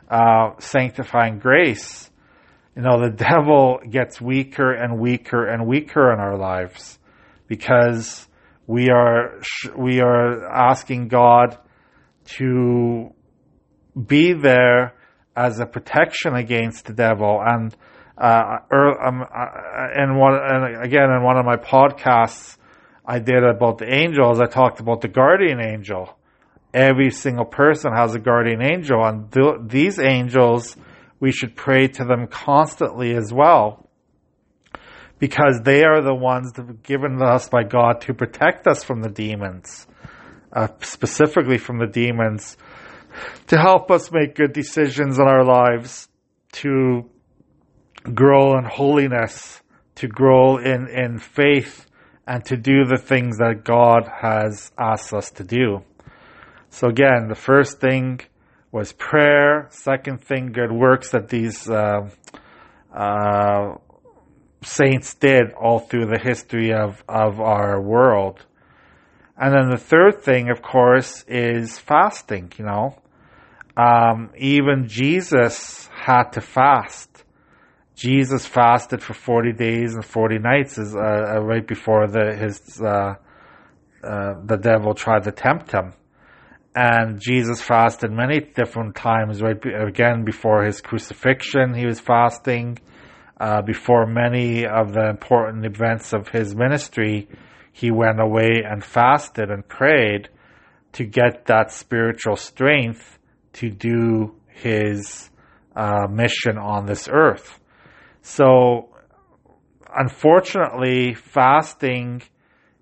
uh, 0.09 0.51
sanctifying 0.59 1.39
grace, 1.39 2.09
you 2.75 2.81
know, 2.81 2.99
the 3.01 3.09
devil 3.15 3.79
gets 3.89 4.19
weaker 4.19 4.71
and 4.71 4.99
weaker 4.99 5.45
and 5.45 5.65
weaker 5.65 6.11
in 6.11 6.19
our 6.19 6.37
lives 6.37 6.99
because 7.47 8.27
we 8.67 8.89
are 8.89 9.39
we 9.77 10.01
are 10.01 10.47
asking 10.51 11.07
God 11.07 11.57
to 12.37 13.13
be 13.95 14.33
there 14.33 14.95
as 15.35 15.59
a 15.59 15.65
protection 15.65 16.35
against 16.35 16.85
the 16.85 16.93
devil 16.93 17.41
and 17.45 17.75
uh, 18.17 18.59
um, 18.71 19.21
uh, 19.23 20.01
in 20.01 20.17
one 20.17 20.35
and 20.35 20.83
again 20.83 21.09
in 21.11 21.23
one 21.23 21.37
of 21.37 21.45
my 21.45 21.57
podcasts 21.57 22.57
I 23.05 23.19
did 23.19 23.43
about 23.43 23.77
the 23.77 23.93
angels. 23.93 24.39
I 24.39 24.45
talked 24.45 24.79
about 24.79 25.01
the 25.01 25.07
guardian 25.07 25.59
angel. 25.59 26.17
Every 26.73 27.11
single 27.11 27.45
person 27.45 27.93
has 27.93 28.15
a 28.15 28.19
guardian 28.19 28.61
angel 28.61 29.03
and 29.03 29.31
th- 29.31 29.59
these 29.67 29.99
angels 29.99 30.75
we 31.19 31.31
should 31.31 31.55
pray 31.55 31.87
to 31.87 32.03
them 32.03 32.27
constantly 32.27 33.15
as 33.15 33.31
well 33.33 33.89
because 35.19 35.61
they 35.63 35.83
are 35.83 36.01
the 36.01 36.13
ones 36.13 36.51
given 36.83 37.21
us 37.21 37.47
by 37.49 37.63
God 37.63 38.01
to 38.01 38.13
protect 38.13 38.67
us 38.67 38.83
from 38.83 39.01
the 39.01 39.09
demons, 39.09 39.87
uh, 40.51 40.67
specifically 40.81 41.57
from 41.57 41.79
the 41.79 41.87
demons, 41.87 42.57
to 43.47 43.57
help 43.57 43.91
us 43.91 44.11
make 44.11 44.35
good 44.35 44.51
decisions 44.51 45.17
in 45.17 45.25
our 45.25 45.45
lives, 45.45 46.09
to 46.51 47.09
grow 48.13 48.57
in 48.57 48.65
holiness, 48.65 49.61
to 49.95 50.07
grow 50.07 50.57
in, 50.57 50.87
in 50.87 51.19
faith, 51.19 51.87
and 52.27 52.43
to 52.45 52.57
do 52.57 52.85
the 52.85 52.97
things 52.97 53.37
that 53.37 53.63
God 53.63 54.09
has 54.21 54.71
asked 54.77 55.13
us 55.13 55.31
to 55.31 55.43
do. 55.43 55.83
So 56.69 56.87
again, 56.87 57.27
the 57.29 57.35
first 57.35 57.79
thing 57.79 58.21
was 58.71 58.91
prayer. 58.91 59.67
Second 59.69 60.21
thing, 60.21 60.51
good 60.51 60.71
works 60.71 61.11
that 61.11 61.29
these 61.29 61.69
uh, 61.69 62.09
uh, 62.93 63.75
saints 64.63 65.13
did 65.13 65.53
all 65.53 65.79
through 65.79 66.07
the 66.07 66.19
history 66.19 66.73
of, 66.73 67.03
of 67.07 67.39
our 67.39 67.81
world. 67.81 68.45
And 69.37 69.53
then 69.53 69.69
the 69.69 69.77
third 69.77 70.21
thing, 70.21 70.49
of 70.49 70.61
course, 70.61 71.23
is 71.27 71.77
fasting, 71.77 72.51
you 72.57 72.65
know. 72.65 72.97
Um, 73.77 74.31
even 74.37 74.87
Jesus 74.87 75.89
had 75.93 76.31
to 76.31 76.41
fast. 76.41 77.14
Jesus 77.95 78.45
fasted 78.45 79.01
for 79.01 79.13
40 79.13 79.53
days 79.53 79.93
and 79.93 80.03
40 80.03 80.39
nights 80.39 80.77
is, 80.77 80.95
uh, 80.95 80.99
uh, 80.99 81.39
right 81.41 81.65
before 81.65 82.07
the, 82.07 82.35
his, 82.35 82.81
uh, 82.81 83.15
uh, 84.03 84.33
the 84.45 84.57
devil 84.57 84.93
tried 84.93 85.23
to 85.23 85.31
tempt 85.31 85.71
him. 85.71 85.93
And 86.75 87.21
Jesus 87.21 87.61
fasted 87.61 88.11
many 88.11 88.41
different 88.41 88.95
times, 88.95 89.41
right? 89.41 89.57
Again, 89.65 90.25
before 90.25 90.65
his 90.65 90.81
crucifixion, 90.81 91.73
he 91.73 91.85
was 91.85 92.01
fasting 92.01 92.79
uh, 93.39 93.61
before 93.61 94.05
many 94.05 94.65
of 94.65 94.93
the 94.93 95.09
important 95.09 95.65
events 95.65 96.13
of 96.13 96.29
his 96.29 96.55
ministry, 96.55 97.27
he 97.73 97.91
went 97.91 98.19
away 98.21 98.63
and 98.65 98.83
fasted 98.83 99.49
and 99.49 99.67
prayed 99.67 100.29
to 100.93 101.03
get 101.03 101.45
that 101.47 101.71
spiritual 101.71 102.37
strength 102.37 103.19
to 103.51 103.69
do 103.69 104.35
his 104.47 105.29
uh, 105.75 106.07
mission 106.09 106.57
on 106.57 106.85
this 106.85 107.09
earth. 107.11 107.59
So, 108.27 108.89
unfortunately, 109.95 111.13
fasting 111.13 112.23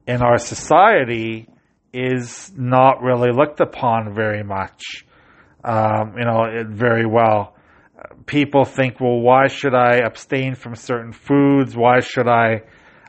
in 0.08 0.21
our 0.21 0.38
society 0.38 1.49
is 1.91 2.51
not 2.56 3.01
really 3.01 3.32
looked 3.32 3.60
upon 3.60 4.15
very 4.15 4.43
much, 4.43 5.06
um, 5.63 6.15
you 6.17 6.23
know, 6.23 6.63
very 6.69 7.06
well 7.06 7.56
people 8.25 8.65
think, 8.65 8.99
well, 8.99 9.19
why 9.19 9.47
should 9.47 9.73
I 9.73 9.97
abstain 9.97 10.56
from 10.56 10.75
certain 10.75 11.12
foods? 11.12 11.75
Why 11.75 11.99
should 11.99 12.27
I 12.27 12.62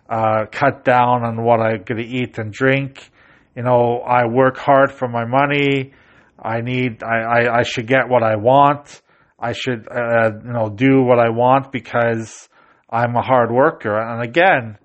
uh, 0.09 0.47
cut 0.51 0.85
down 0.85 1.25
on 1.25 1.43
what 1.43 1.61
I'm 1.61 1.83
going 1.85 2.03
to 2.03 2.07
eat 2.07 2.39
and 2.39 2.53
drink? 2.53 3.11
You 3.57 3.63
know, 3.63 4.01
I 4.01 4.27
work 4.27 4.57
hard 4.57 4.93
for 4.93 5.09
my 5.09 5.25
money. 5.25 5.93
I 6.39 6.61
need, 6.61 7.03
I, 7.03 7.21
I, 7.21 7.59
I 7.59 7.63
should 7.63 7.87
get 7.87 8.09
what 8.09 8.23
I 8.23 8.37
want. 8.37 9.01
I 9.39 9.53
should, 9.53 9.89
uh, 9.91 10.31
you 10.45 10.53
know, 10.53 10.69
do 10.71 11.03
what 11.03 11.19
I 11.19 11.31
want 11.31 11.73
because 11.73 12.49
I'm 12.89 13.17
a 13.17 13.23
hard 13.23 13.51
worker. 13.51 13.99
And 13.99 14.23
again, 14.23 14.79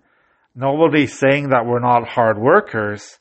nobody's 0.56 1.18
saying 1.18 1.50
that 1.50 1.66
we're 1.66 1.80
not 1.80 2.08
hard 2.08 2.38
workers. 2.38 3.18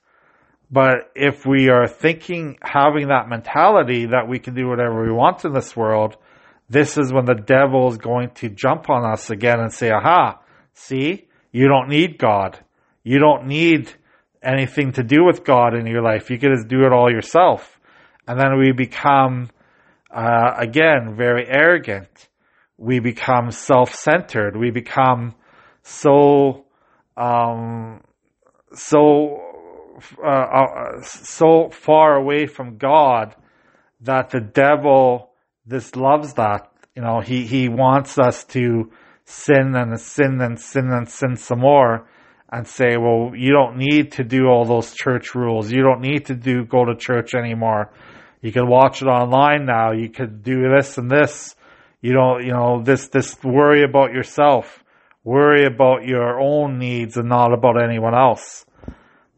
But 0.71 1.11
if 1.15 1.47
we 1.47 1.71
are 1.71 1.87
thinking, 1.87 2.59
having 2.63 3.09
that 3.09 3.29
mentality 3.29 4.07
that 4.07 4.29
we 4.29 4.39
can 4.39 4.55
do 4.55 4.69
whatever 4.69 5.03
we 5.03 5.13
want 5.13 5.45
in 5.45 5.53
this 5.53 5.77
world, 5.77 6.17
this 6.69 6.99
is 6.99 7.13
when 7.13 7.25
the 7.25 7.35
devil 7.35 7.89
is 7.89 7.97
going 7.97 8.31
to 8.37 8.51
jump 8.51 8.91
on 8.91 9.05
us 9.11 9.31
again 9.31 9.61
and 9.61 9.73
say, 9.73 9.91
aha, 9.91 10.41
see, 10.75 11.29
you 11.53 11.69
don't 11.69 11.89
need 11.89 12.19
God. 12.19 12.59
You 13.03 13.19
don't 13.19 13.47
need 13.47 13.91
anything 14.43 14.93
to 14.93 15.03
do 15.03 15.25
with 15.25 15.45
God 15.45 15.75
in 15.75 15.87
your 15.87 16.03
life. 16.03 16.31
You 16.31 16.39
can 16.39 16.55
just 16.55 16.69
do 16.69 16.85
it 16.85 16.93
all 16.93 17.11
yourself. 17.11 17.81
And 18.27 18.39
then 18.39 18.59
we 18.59 18.73
become, 18.73 19.49
uh, 20.11 20.55
again, 20.59 21.15
very 21.17 21.47
arrogant. 21.47 22.29
We 22.77 23.01
become 23.01 23.51
self-centered. 23.51 24.57
We 24.57 24.71
become 24.71 25.35
so, 25.83 26.67
um, 27.17 28.03
so, 28.75 29.41
uh, 30.23 30.29
uh, 30.29 31.03
so 31.03 31.71
far 31.71 32.15
away 32.15 32.47
from 32.47 32.79
God 32.79 33.35
that 34.01 34.31
the 34.31 34.41
devil 34.41 35.29
this 35.69 35.95
loves 35.95 36.35
that. 36.35 36.73
You 36.97 37.03
know, 37.03 37.21
he, 37.21 37.47
he 37.47 37.69
wants 37.69 38.19
us 38.19 38.45
to 38.47 38.91
sin 39.25 39.75
and 39.77 40.01
sin 40.01 40.41
and 40.41 40.59
sin 40.59 40.91
and 40.91 41.09
sin 41.09 41.37
some 41.37 41.61
more 41.61 42.09
and 42.51 42.67
say, 42.67 42.97
well, 42.97 43.33
you 43.37 43.53
don't 43.53 43.77
need 43.77 44.13
to 44.13 44.25
do 44.25 44.47
all 44.47 44.65
those 44.65 44.95
church 44.95 45.35
rules. 45.35 45.71
You 45.71 45.83
don't 45.83 46.01
need 46.01 46.27
to 46.27 46.35
do, 46.35 46.65
go 46.65 46.87
to 46.87 46.97
church 46.97 47.35
anymore. 47.35 47.93
You 48.41 48.53
can 48.53 48.69
watch 48.69 49.03
it 49.03 49.07
online 49.07 49.67
now. 49.67 49.93
You 49.93 50.09
could 50.09 50.43
do 50.43 50.69
this 50.69 50.99
and 50.99 51.11
this. 51.11 51.57
You 52.01 52.13
don't, 52.13 52.45
you 52.45 52.53
know, 52.53 52.83
this, 52.83 53.09
this 53.09 53.37
worry 53.43 53.83
about 53.83 54.13
yourself. 54.13 54.85
Worry 55.25 55.67
about 55.67 56.05
your 56.05 56.41
own 56.41 56.79
needs 56.79 57.17
and 57.17 57.29
not 57.29 57.53
about 57.53 57.83
anyone 57.83 58.15
else. 58.15 58.65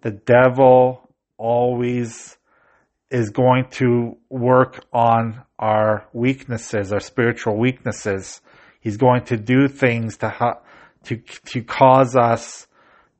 The 0.02 0.10
devil 0.10 1.08
always 1.38 2.36
is 3.10 3.30
going 3.30 3.66
to 3.70 4.16
work 4.28 4.84
on 4.92 5.42
our 5.58 6.06
weaknesses, 6.12 6.92
our 6.92 7.00
spiritual 7.00 7.56
weaknesses. 7.56 8.40
He's 8.80 8.96
going 8.96 9.24
to 9.24 9.36
do 9.36 9.68
things 9.68 10.18
to 10.18 10.28
ha- 10.28 10.60
to 11.04 11.16
to 11.16 11.62
cause 11.62 12.14
us 12.16 12.66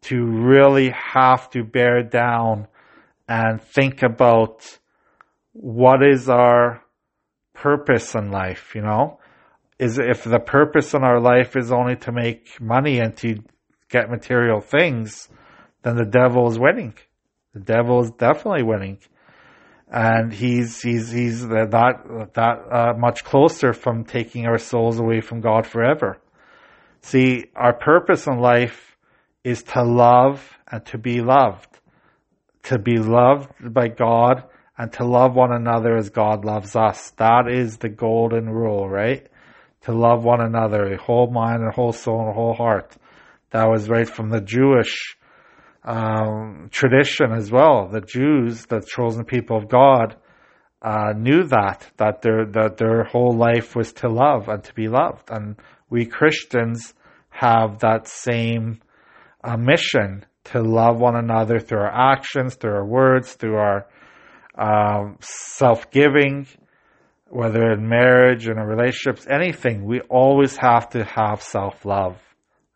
to 0.03 0.25
really 0.25 0.90
have 0.90 1.51
to 1.51 1.64
bear 1.64 2.03
down 2.03 2.69
and 3.29 3.61
think 3.61 4.03
about 4.03 4.79
what 5.61 6.03
is 6.03 6.29
our 6.29 6.83
purpose 7.55 8.14
in 8.14 8.31
life, 8.31 8.75
you 8.75 8.83
know? 8.83 9.18
Is 9.79 9.99
if 9.99 10.25
the 10.25 10.40
purpose 10.40 10.94
in 10.94 11.05
our 11.05 11.20
life 11.20 11.57
is 11.57 11.73
only 11.73 11.96
to 11.96 12.12
make 12.12 12.61
money 12.61 12.99
and 12.99 13.16
to 13.18 13.42
get 13.88 14.11
material 14.11 14.61
things, 14.61 15.29
then 15.83 15.96
the 15.96 16.05
devil 16.05 16.49
is 16.49 16.59
winning. 16.59 16.94
The 17.55 17.61
devil 17.61 18.01
is 18.03 18.11
definitely 18.11 18.62
winning 18.62 18.99
and 19.90 20.33
he's 20.33 20.81
he's 20.81 21.11
he's 21.11 21.46
that 21.49 21.70
that 22.35 22.59
uh, 22.70 22.94
much 22.96 23.25
closer 23.25 23.73
from 23.73 24.05
taking 24.05 24.46
our 24.46 24.59
souls 24.59 25.01
away 25.01 25.20
from 25.20 25.40
God 25.40 25.66
forever. 25.66 26.18
See, 27.03 27.46
our 27.57 27.73
purpose 27.73 28.27
in 28.27 28.38
life 28.38 28.96
is 29.42 29.62
to 29.64 29.83
love 29.83 30.59
and 30.70 30.85
to 30.87 30.99
be 30.99 31.20
loved, 31.20 31.81
to 32.64 32.79
be 32.79 32.99
loved 32.99 33.51
by 33.75 33.88
God 33.88 34.44
and 34.81 34.90
to 34.95 35.05
love 35.05 35.35
one 35.35 35.53
another 35.53 35.95
as 35.95 36.09
God 36.09 36.43
loves 36.43 36.75
us. 36.75 37.11
That 37.19 37.49
is 37.51 37.77
the 37.77 37.90
golden 37.90 38.49
rule, 38.49 38.88
right? 38.88 39.29
To 39.83 39.93
love 39.93 40.25
one 40.25 40.40
another, 40.40 40.95
a 40.95 40.97
whole 40.97 41.31
mind, 41.31 41.62
a 41.62 41.71
whole 41.71 41.93
soul, 41.93 42.21
and 42.21 42.31
a 42.31 42.33
whole 42.33 42.55
heart. 42.55 42.97
That 43.51 43.69
was 43.69 43.90
right 43.90 44.09
from 44.09 44.31
the 44.31 44.40
Jewish 44.40 45.19
um, 45.85 46.71
tradition 46.71 47.31
as 47.31 47.51
well. 47.51 47.88
The 47.93 48.01
Jews, 48.01 48.64
the 48.64 48.81
chosen 48.81 49.27
people 49.27 49.59
of 49.59 49.69
God, 49.69 50.16
uh, 50.81 51.12
knew 51.14 51.43
that 51.49 51.87
that 51.99 52.23
their 52.23 52.47
that 52.47 52.79
their 52.79 53.05
whole 53.05 53.37
life 53.37 53.77
was 53.77 53.93
to 54.01 54.09
love 54.09 54.49
and 54.49 54.64
to 54.64 54.73
be 54.73 54.88
loved, 54.88 55.31
and 55.31 55.57
we 55.90 56.07
Christians 56.07 56.95
have 57.29 57.81
that 57.81 58.09
same 58.09 58.81
uh, 59.45 59.59
mission 59.59 60.25
to 60.45 60.62
love 60.62 60.99
one 60.99 61.16
another 61.16 61.59
through 61.59 61.81
our 61.81 62.14
actions, 62.14 62.55
through 62.55 62.73
our 62.73 62.87
words, 62.87 63.35
through 63.35 63.57
our 63.57 63.87
um, 64.61 65.16
self-giving, 65.20 66.46
whether 67.29 67.73
in 67.73 67.88
marriage, 67.88 68.46
and 68.46 68.59
in 68.59 68.66
relationships, 68.66 69.27
anything. 69.29 69.85
We 69.85 70.01
always 70.03 70.57
have 70.59 70.90
to 70.90 71.03
have 71.03 71.42
self-love. 71.42 72.18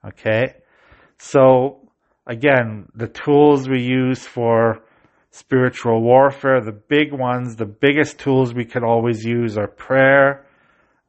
Okay, 0.07 0.55
so 1.19 1.89
again, 2.27 2.89
the 2.95 3.09
tools 3.09 3.69
we 3.69 3.83
use 3.83 4.27
for 4.27 4.83
spiritual 5.31 6.01
warfare, 6.01 6.61
the 6.61 6.73
big 6.73 7.13
ones, 7.13 7.57
the 7.57 7.67
biggest 7.67 8.19
tools 8.19 8.55
we 8.55 8.65
could 8.65 8.85
always 8.85 9.23
use 9.25 9.59
are 9.59 9.69
prayer, 9.69 10.47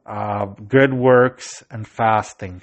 uh, 0.04 0.46
good 0.46 0.92
works, 0.92 1.64
and 1.70 1.86
fasting. 1.86 2.60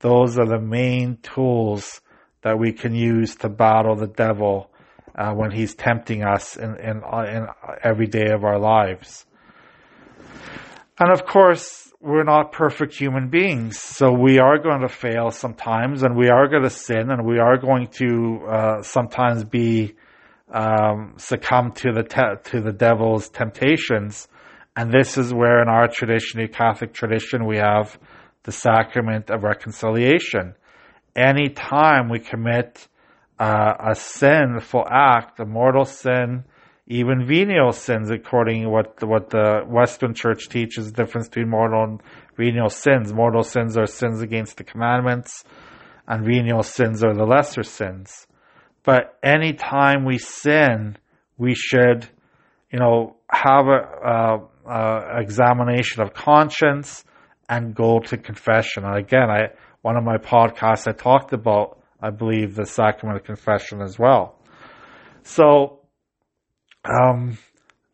Those 0.00 0.36
are 0.38 0.46
the 0.46 0.60
main 0.60 1.18
tools 1.22 2.00
that 2.42 2.58
we 2.58 2.72
can 2.72 2.94
use 2.94 3.36
to 3.36 3.48
battle 3.48 3.94
the 3.94 4.08
devil 4.08 4.71
uh, 5.14 5.32
when 5.32 5.50
he's 5.50 5.74
tempting 5.74 6.22
us 6.22 6.56
in, 6.56 6.76
in, 6.76 7.02
in 7.26 7.46
every 7.82 8.06
day 8.06 8.30
of 8.30 8.44
our 8.44 8.58
lives. 8.58 9.26
And 10.98 11.10
of 11.10 11.26
course, 11.26 11.92
we're 12.00 12.24
not 12.24 12.52
perfect 12.52 12.94
human 12.94 13.28
beings, 13.28 13.78
so 13.78 14.12
we 14.12 14.38
are 14.38 14.58
going 14.58 14.80
to 14.80 14.88
fail 14.88 15.30
sometimes, 15.30 16.02
and 16.02 16.16
we 16.16 16.28
are 16.28 16.48
going 16.48 16.64
to 16.64 16.70
sin, 16.70 17.10
and 17.10 17.24
we 17.24 17.38
are 17.38 17.56
going 17.56 17.88
to 17.88 18.40
uh, 18.48 18.82
sometimes 18.82 19.44
be 19.44 19.94
um, 20.52 21.14
succumb 21.16 21.72
to 21.72 21.92
the 21.92 22.02
te- 22.02 22.50
to 22.50 22.60
the 22.60 22.72
devil's 22.72 23.28
temptations. 23.28 24.28
And 24.74 24.92
this 24.92 25.16
is 25.16 25.32
where, 25.32 25.62
in 25.62 25.68
our 25.68 25.86
tradition, 25.86 26.40
the 26.40 26.48
Catholic 26.48 26.92
tradition, 26.92 27.46
we 27.46 27.58
have 27.58 27.98
the 28.42 28.52
sacrament 28.52 29.30
of 29.30 29.44
reconciliation. 29.44 30.54
Any 31.14 31.50
time 31.50 32.08
we 32.08 32.18
commit 32.18 32.88
uh, 33.38 33.74
a 33.90 33.94
sinful 33.94 34.84
act, 34.88 35.40
a 35.40 35.44
mortal 35.44 35.84
sin, 35.84 36.44
even 36.86 37.26
venial 37.26 37.72
sins, 37.72 38.10
according 38.10 38.62
to 38.62 38.68
what 38.68 39.02
what 39.02 39.30
the 39.30 39.62
Western 39.66 40.14
Church 40.14 40.48
teaches, 40.48 40.92
the 40.92 41.04
difference 41.04 41.28
between 41.28 41.48
mortal 41.48 41.84
and 41.84 42.02
venial 42.36 42.68
sins. 42.68 43.12
Mortal 43.12 43.42
sins 43.42 43.76
are 43.76 43.86
sins 43.86 44.20
against 44.20 44.56
the 44.56 44.64
commandments, 44.64 45.44
and 46.06 46.24
venial 46.24 46.62
sins 46.62 47.02
are 47.02 47.14
the 47.14 47.24
lesser 47.24 47.62
sins. 47.62 48.26
But 48.84 49.18
any 49.22 49.52
time 49.52 50.04
we 50.04 50.18
sin, 50.18 50.96
we 51.38 51.54
should, 51.54 52.08
you 52.72 52.78
know, 52.78 53.16
have 53.30 53.66
a, 53.66 53.80
a, 54.08 54.70
a 54.70 55.20
examination 55.20 56.02
of 56.02 56.12
conscience 56.12 57.04
and 57.48 57.74
go 57.74 58.00
to 58.00 58.16
confession. 58.16 58.84
And 58.84 58.96
again, 58.96 59.30
I 59.30 59.50
one 59.82 59.96
of 59.96 60.04
my 60.04 60.16
podcasts 60.16 60.86
I 60.86 60.92
talked 60.92 61.32
about, 61.32 61.81
I 62.02 62.10
believe, 62.10 62.56
the 62.56 62.66
sacrament 62.66 63.20
of 63.20 63.24
confession 63.24 63.80
as 63.80 63.98
well. 63.98 64.38
So 65.22 65.80
um, 66.84 67.38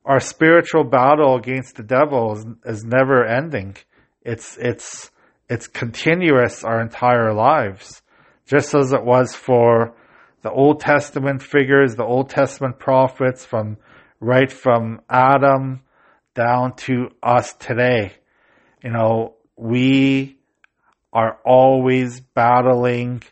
our 0.04 0.20
spiritual 0.20 0.84
battle 0.84 1.36
against 1.36 1.76
the 1.76 1.82
devil 1.82 2.32
is, 2.32 2.46
is 2.64 2.84
never 2.84 3.24
ending. 3.24 3.76
It's 4.22 4.56
it's 4.58 5.10
it's 5.48 5.66
continuous 5.66 6.64
our 6.64 6.80
entire 6.80 7.32
lives, 7.34 8.02
just 8.46 8.74
as 8.74 8.92
it 8.92 9.04
was 9.04 9.34
for 9.34 9.94
the 10.42 10.50
Old 10.50 10.80
Testament 10.80 11.42
figures, 11.42 11.94
the 11.94 12.04
Old 12.04 12.30
Testament 12.30 12.78
prophets, 12.78 13.44
from 13.44 13.76
right 14.20 14.50
from 14.50 15.00
Adam 15.08 15.82
down 16.34 16.74
to 16.76 17.08
us 17.22 17.52
today. 17.54 18.12
You 18.82 18.90
know, 18.90 19.34
we 19.56 20.38
are 21.12 21.38
always 21.44 22.20
battling 22.20 23.22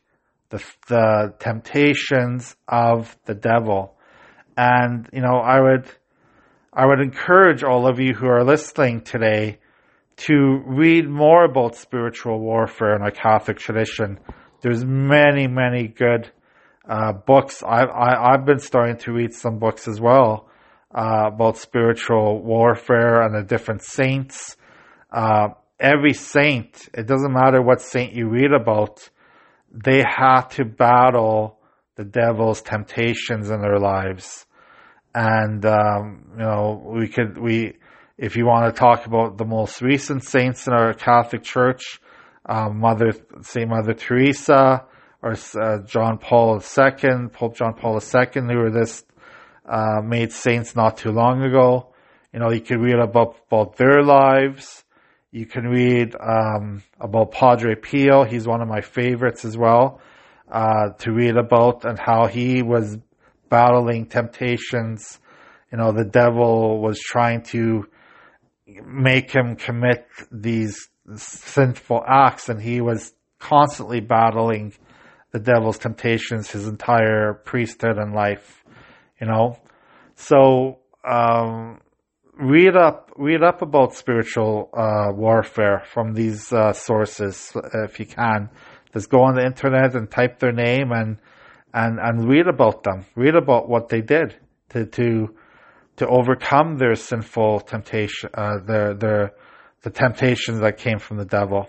the 0.51 0.65
the 0.89 1.35
temptations 1.39 2.57
of 2.69 3.17
the 3.25 3.35
devil. 3.35 3.95
And, 4.57 5.09
you 5.13 5.21
know, 5.21 5.37
I 5.37 5.61
would, 5.61 5.87
I 6.73 6.87
would 6.87 7.01
encourage 7.01 7.63
all 7.63 7.87
of 7.87 8.01
you 8.01 8.15
who 8.15 8.27
are 8.27 8.43
listening 8.43 9.03
today 9.03 9.59
to 10.17 10.63
read 10.65 11.07
more 11.09 11.45
about 11.45 11.77
spiritual 11.77 12.41
warfare 12.41 12.97
in 12.97 13.03
our 13.03 13.11
Catholic 13.11 13.59
tradition. 13.59 14.19
There's 14.63 14.83
many, 14.83 15.47
many 15.47 15.89
good 15.89 16.31
uh, 16.89 17.13
books. 17.13 17.63
I, 17.63 17.83
I, 17.83 18.33
I've 18.33 18.47
been 18.47 18.61
starting 18.61 18.97
to 18.99 19.13
read 19.13 19.35
some 19.35 19.59
books 19.59 19.87
as 19.89 20.01
well 20.01 20.49
uh, 20.95 21.31
about 21.35 21.59
spiritual 21.59 22.43
warfare 22.43 23.21
and 23.23 23.35
the 23.35 23.43
different 23.43 23.83
saints. 23.83 24.57
Uh, 25.13 25.49
every 25.79 26.15
saint, 26.15 26.89
it 26.95 27.07
doesn't 27.07 27.33
matter 27.33 27.61
what 27.61 27.83
saint 27.83 28.15
you 28.15 28.29
read 28.29 28.53
about, 28.53 29.11
they 29.85 30.03
have 30.03 30.49
to 30.51 30.65
battle 30.65 31.59
the 31.97 32.05
devil's 32.05 32.63
temptations 32.63 33.51
in 33.51 33.61
their 33.61 33.79
lives 33.79 34.47
and 35.15 35.65
um, 35.65 36.25
you 36.33 36.45
know 36.45 36.83
we 36.85 37.09
could 37.09 37.39
we 37.39 37.75
if 38.19 38.37
you 38.37 38.47
want 38.47 38.73
to 38.73 38.79
talk 38.79 39.07
about 39.07 39.37
the 39.39 39.45
most 39.45 39.83
recent 39.83 40.25
saints 40.25 40.67
in 40.67 40.73
our 40.73 40.95
Catholic 40.95 41.43
Church, 41.43 42.01
um, 42.47 42.79
Mother 42.79 43.13
Saint 43.43 43.69
Mother 43.69 43.95
Teresa 43.95 44.85
or 45.23 45.35
uh, 45.61 45.79
John 45.87 46.19
Paul 46.19 46.57
II, 46.57 47.29
Pope 47.33 47.57
John 47.57 47.75
Paul 47.75 48.01
II, 48.01 48.43
who 48.43 48.57
were 48.57 48.71
this 48.71 49.05
uh, 49.69 50.01
made 50.03 50.33
saints 50.33 50.77
not 50.77 50.99
too 50.99 51.11
long 51.11 51.43
ago. 51.43 51.95
You 52.33 52.41
know, 52.41 52.51
you 52.51 52.61
could 52.61 52.81
read 52.81 52.99
about 52.99 53.37
about 53.51 53.77
their 53.77 54.03
lives. 54.03 54.85
You 55.37 55.45
can 55.45 55.67
read 55.67 56.17
um, 56.19 56.83
about 56.99 57.31
Padre 57.31 57.75
Pio. 57.75 58.25
He's 58.25 58.49
one 58.49 58.63
of 58.63 58.69
my 58.69 58.81
favorites 58.81 59.45
as 59.45 59.55
well 59.55 60.01
uh, 60.51 60.93
to 61.01 61.13
read 61.13 61.37
about 61.37 61.85
and 61.85 61.99
how 61.99 62.25
he 62.25 62.63
was 62.63 62.97
battling 63.51 64.07
temptations. 64.07 65.19
You 65.71 65.77
know, 65.77 65.93
the 65.93 66.07
devil 66.07 66.81
was 66.81 66.99
trying 67.01 67.43
to 67.53 67.87
make 68.83 69.31
him 69.31 69.57
commit 69.57 70.09
these 70.33 70.89
sinful 71.17 72.03
acts 72.09 72.49
and 72.49 72.59
he 72.59 72.81
was 72.81 73.13
constantly 73.39 74.01
battling 74.01 74.73
the 75.33 75.39
devil's 75.39 75.77
temptations 75.77 76.51
his 76.51 76.67
entire 76.67 77.35
priesthood 77.35 77.99
and 77.99 78.15
life, 78.15 78.65
you 79.21 79.27
know. 79.27 79.59
So, 80.15 80.79
um, 81.05 81.83
read 82.37 82.77
up, 82.77 83.11
read 83.17 83.43
up 83.43 83.63
about 83.63 83.95
spiritual, 83.95 84.71
uh, 84.77 85.13
warfare 85.13 85.83
from 85.93 86.13
these, 86.13 86.53
uh, 86.53 86.73
sources, 86.73 87.53
if 87.75 87.99
you 87.99 88.07
can. 88.07 88.51
Just 88.93 89.11
go 89.11 89.23
on 89.23 89.35
the 89.35 89.45
internet 89.45 89.95
and 89.95 90.11
type 90.11 90.39
their 90.39 90.53
name 90.53 90.93
and, 90.93 91.19
and, 91.73 91.99
and 91.99 92.29
read 92.29 92.47
about 92.47 92.83
them. 92.83 93.05
Read 93.15 93.35
about 93.35 93.69
what 93.69 93.89
they 93.89 94.01
did 94.01 94.37
to, 94.71 94.87
to, 94.87 95.35
to 95.97 96.07
overcome 96.07 96.79
their 96.79 96.95
sinful 96.95 97.61
temptation, 97.61 98.31
uh, 98.35 98.59
their, 98.67 98.95
their, 98.95 99.33
the 99.83 99.91
temptations 99.91 100.61
that 100.61 100.79
came 100.79 100.99
from 100.99 101.17
the 101.17 101.25
devil. 101.25 101.69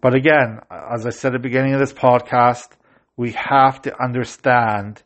But 0.00 0.14
again, 0.14 0.60
as 0.70 1.06
I 1.06 1.10
said 1.10 1.34
at 1.34 1.42
the 1.42 1.48
beginning 1.48 1.74
of 1.74 1.80
this 1.80 1.92
podcast, 1.92 2.68
we 3.16 3.32
have 3.32 3.82
to 3.82 4.02
understand 4.02 5.02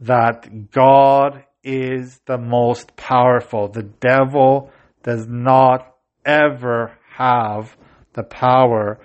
that 0.00 0.70
God 0.70 1.44
is 1.66 2.20
the 2.26 2.38
most 2.38 2.96
powerful. 2.96 3.68
The 3.68 3.82
devil 3.82 4.70
does 5.02 5.26
not 5.26 5.94
ever 6.24 6.92
have 7.16 7.76
the 8.12 8.22
power 8.22 8.98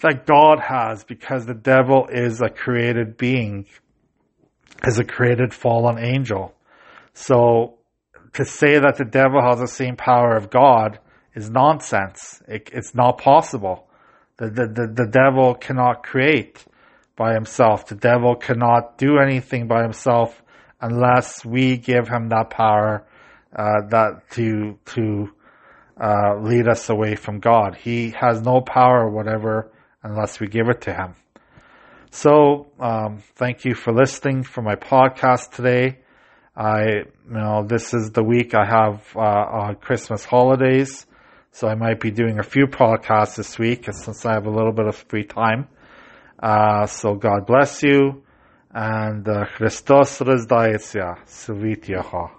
that 0.00 0.26
God 0.26 0.58
has 0.60 1.04
because 1.04 1.46
the 1.46 1.54
devil 1.54 2.08
is 2.10 2.40
a 2.40 2.48
created 2.48 3.16
being 3.16 3.66
is 4.84 4.98
a 4.98 5.04
created 5.04 5.54
fallen 5.54 5.98
angel. 5.98 6.54
So 7.14 7.78
to 8.34 8.44
say 8.44 8.78
that 8.78 8.96
the 8.96 9.04
devil 9.04 9.40
has 9.42 9.60
the 9.60 9.68
same 9.68 9.96
power 9.96 10.36
of 10.36 10.50
God 10.50 10.98
is 11.34 11.48
nonsense. 11.48 12.42
It, 12.48 12.70
it's 12.72 12.94
not 12.94 13.18
possible. 13.18 13.88
The, 14.38 14.50
the, 14.50 14.66
the, 14.66 15.04
the 15.04 15.10
devil 15.10 15.54
cannot 15.54 16.02
create 16.02 16.64
by 17.16 17.34
himself. 17.34 17.86
The 17.86 17.94
devil 17.94 18.34
cannot 18.34 18.98
do 18.98 19.18
anything 19.18 19.68
by 19.68 19.82
himself 19.82 20.42
unless 20.86 21.44
we 21.44 21.76
give 21.76 22.08
him 22.08 22.28
that 22.28 22.50
power 22.50 23.04
uh, 23.54 23.86
that 23.88 24.30
to 24.30 24.78
to 24.84 25.28
uh, 26.00 26.36
lead 26.40 26.68
us 26.68 26.88
away 26.90 27.16
from 27.16 27.40
God. 27.40 27.74
He 27.74 28.10
has 28.10 28.42
no 28.42 28.60
power 28.60 29.08
whatever 29.08 29.72
unless 30.02 30.38
we 30.38 30.46
give 30.46 30.68
it 30.68 30.82
to 30.82 30.94
him. 30.94 31.14
So, 32.10 32.68
um, 32.78 33.22
thank 33.34 33.64
you 33.64 33.74
for 33.74 33.92
listening 33.92 34.42
for 34.44 34.62
my 34.62 34.76
podcast 34.76 35.50
today. 35.50 35.98
I, 36.56 36.84
you 36.84 37.12
know, 37.26 37.66
this 37.66 37.92
is 37.92 38.12
the 38.12 38.22
week 38.22 38.54
I 38.54 38.64
have 38.64 39.16
uh, 39.16 39.74
Christmas 39.74 40.24
holidays, 40.24 41.04
so 41.50 41.68
I 41.68 41.74
might 41.74 42.00
be 42.00 42.10
doing 42.10 42.38
a 42.38 42.42
few 42.42 42.66
podcasts 42.66 43.36
this 43.36 43.58
week 43.58 43.86
since 43.90 44.24
I 44.24 44.34
have 44.34 44.46
a 44.46 44.50
little 44.50 44.72
bit 44.72 44.86
of 44.86 44.96
free 44.96 45.24
time. 45.24 45.68
Uh, 46.38 46.86
so 46.86 47.14
God 47.14 47.46
bless 47.46 47.82
you, 47.82 48.22
and 48.76 49.26
uh, 49.26 49.46
Christos 49.56 50.20
Rezdayetsya, 50.20 51.16
Svityaha. 51.24 52.35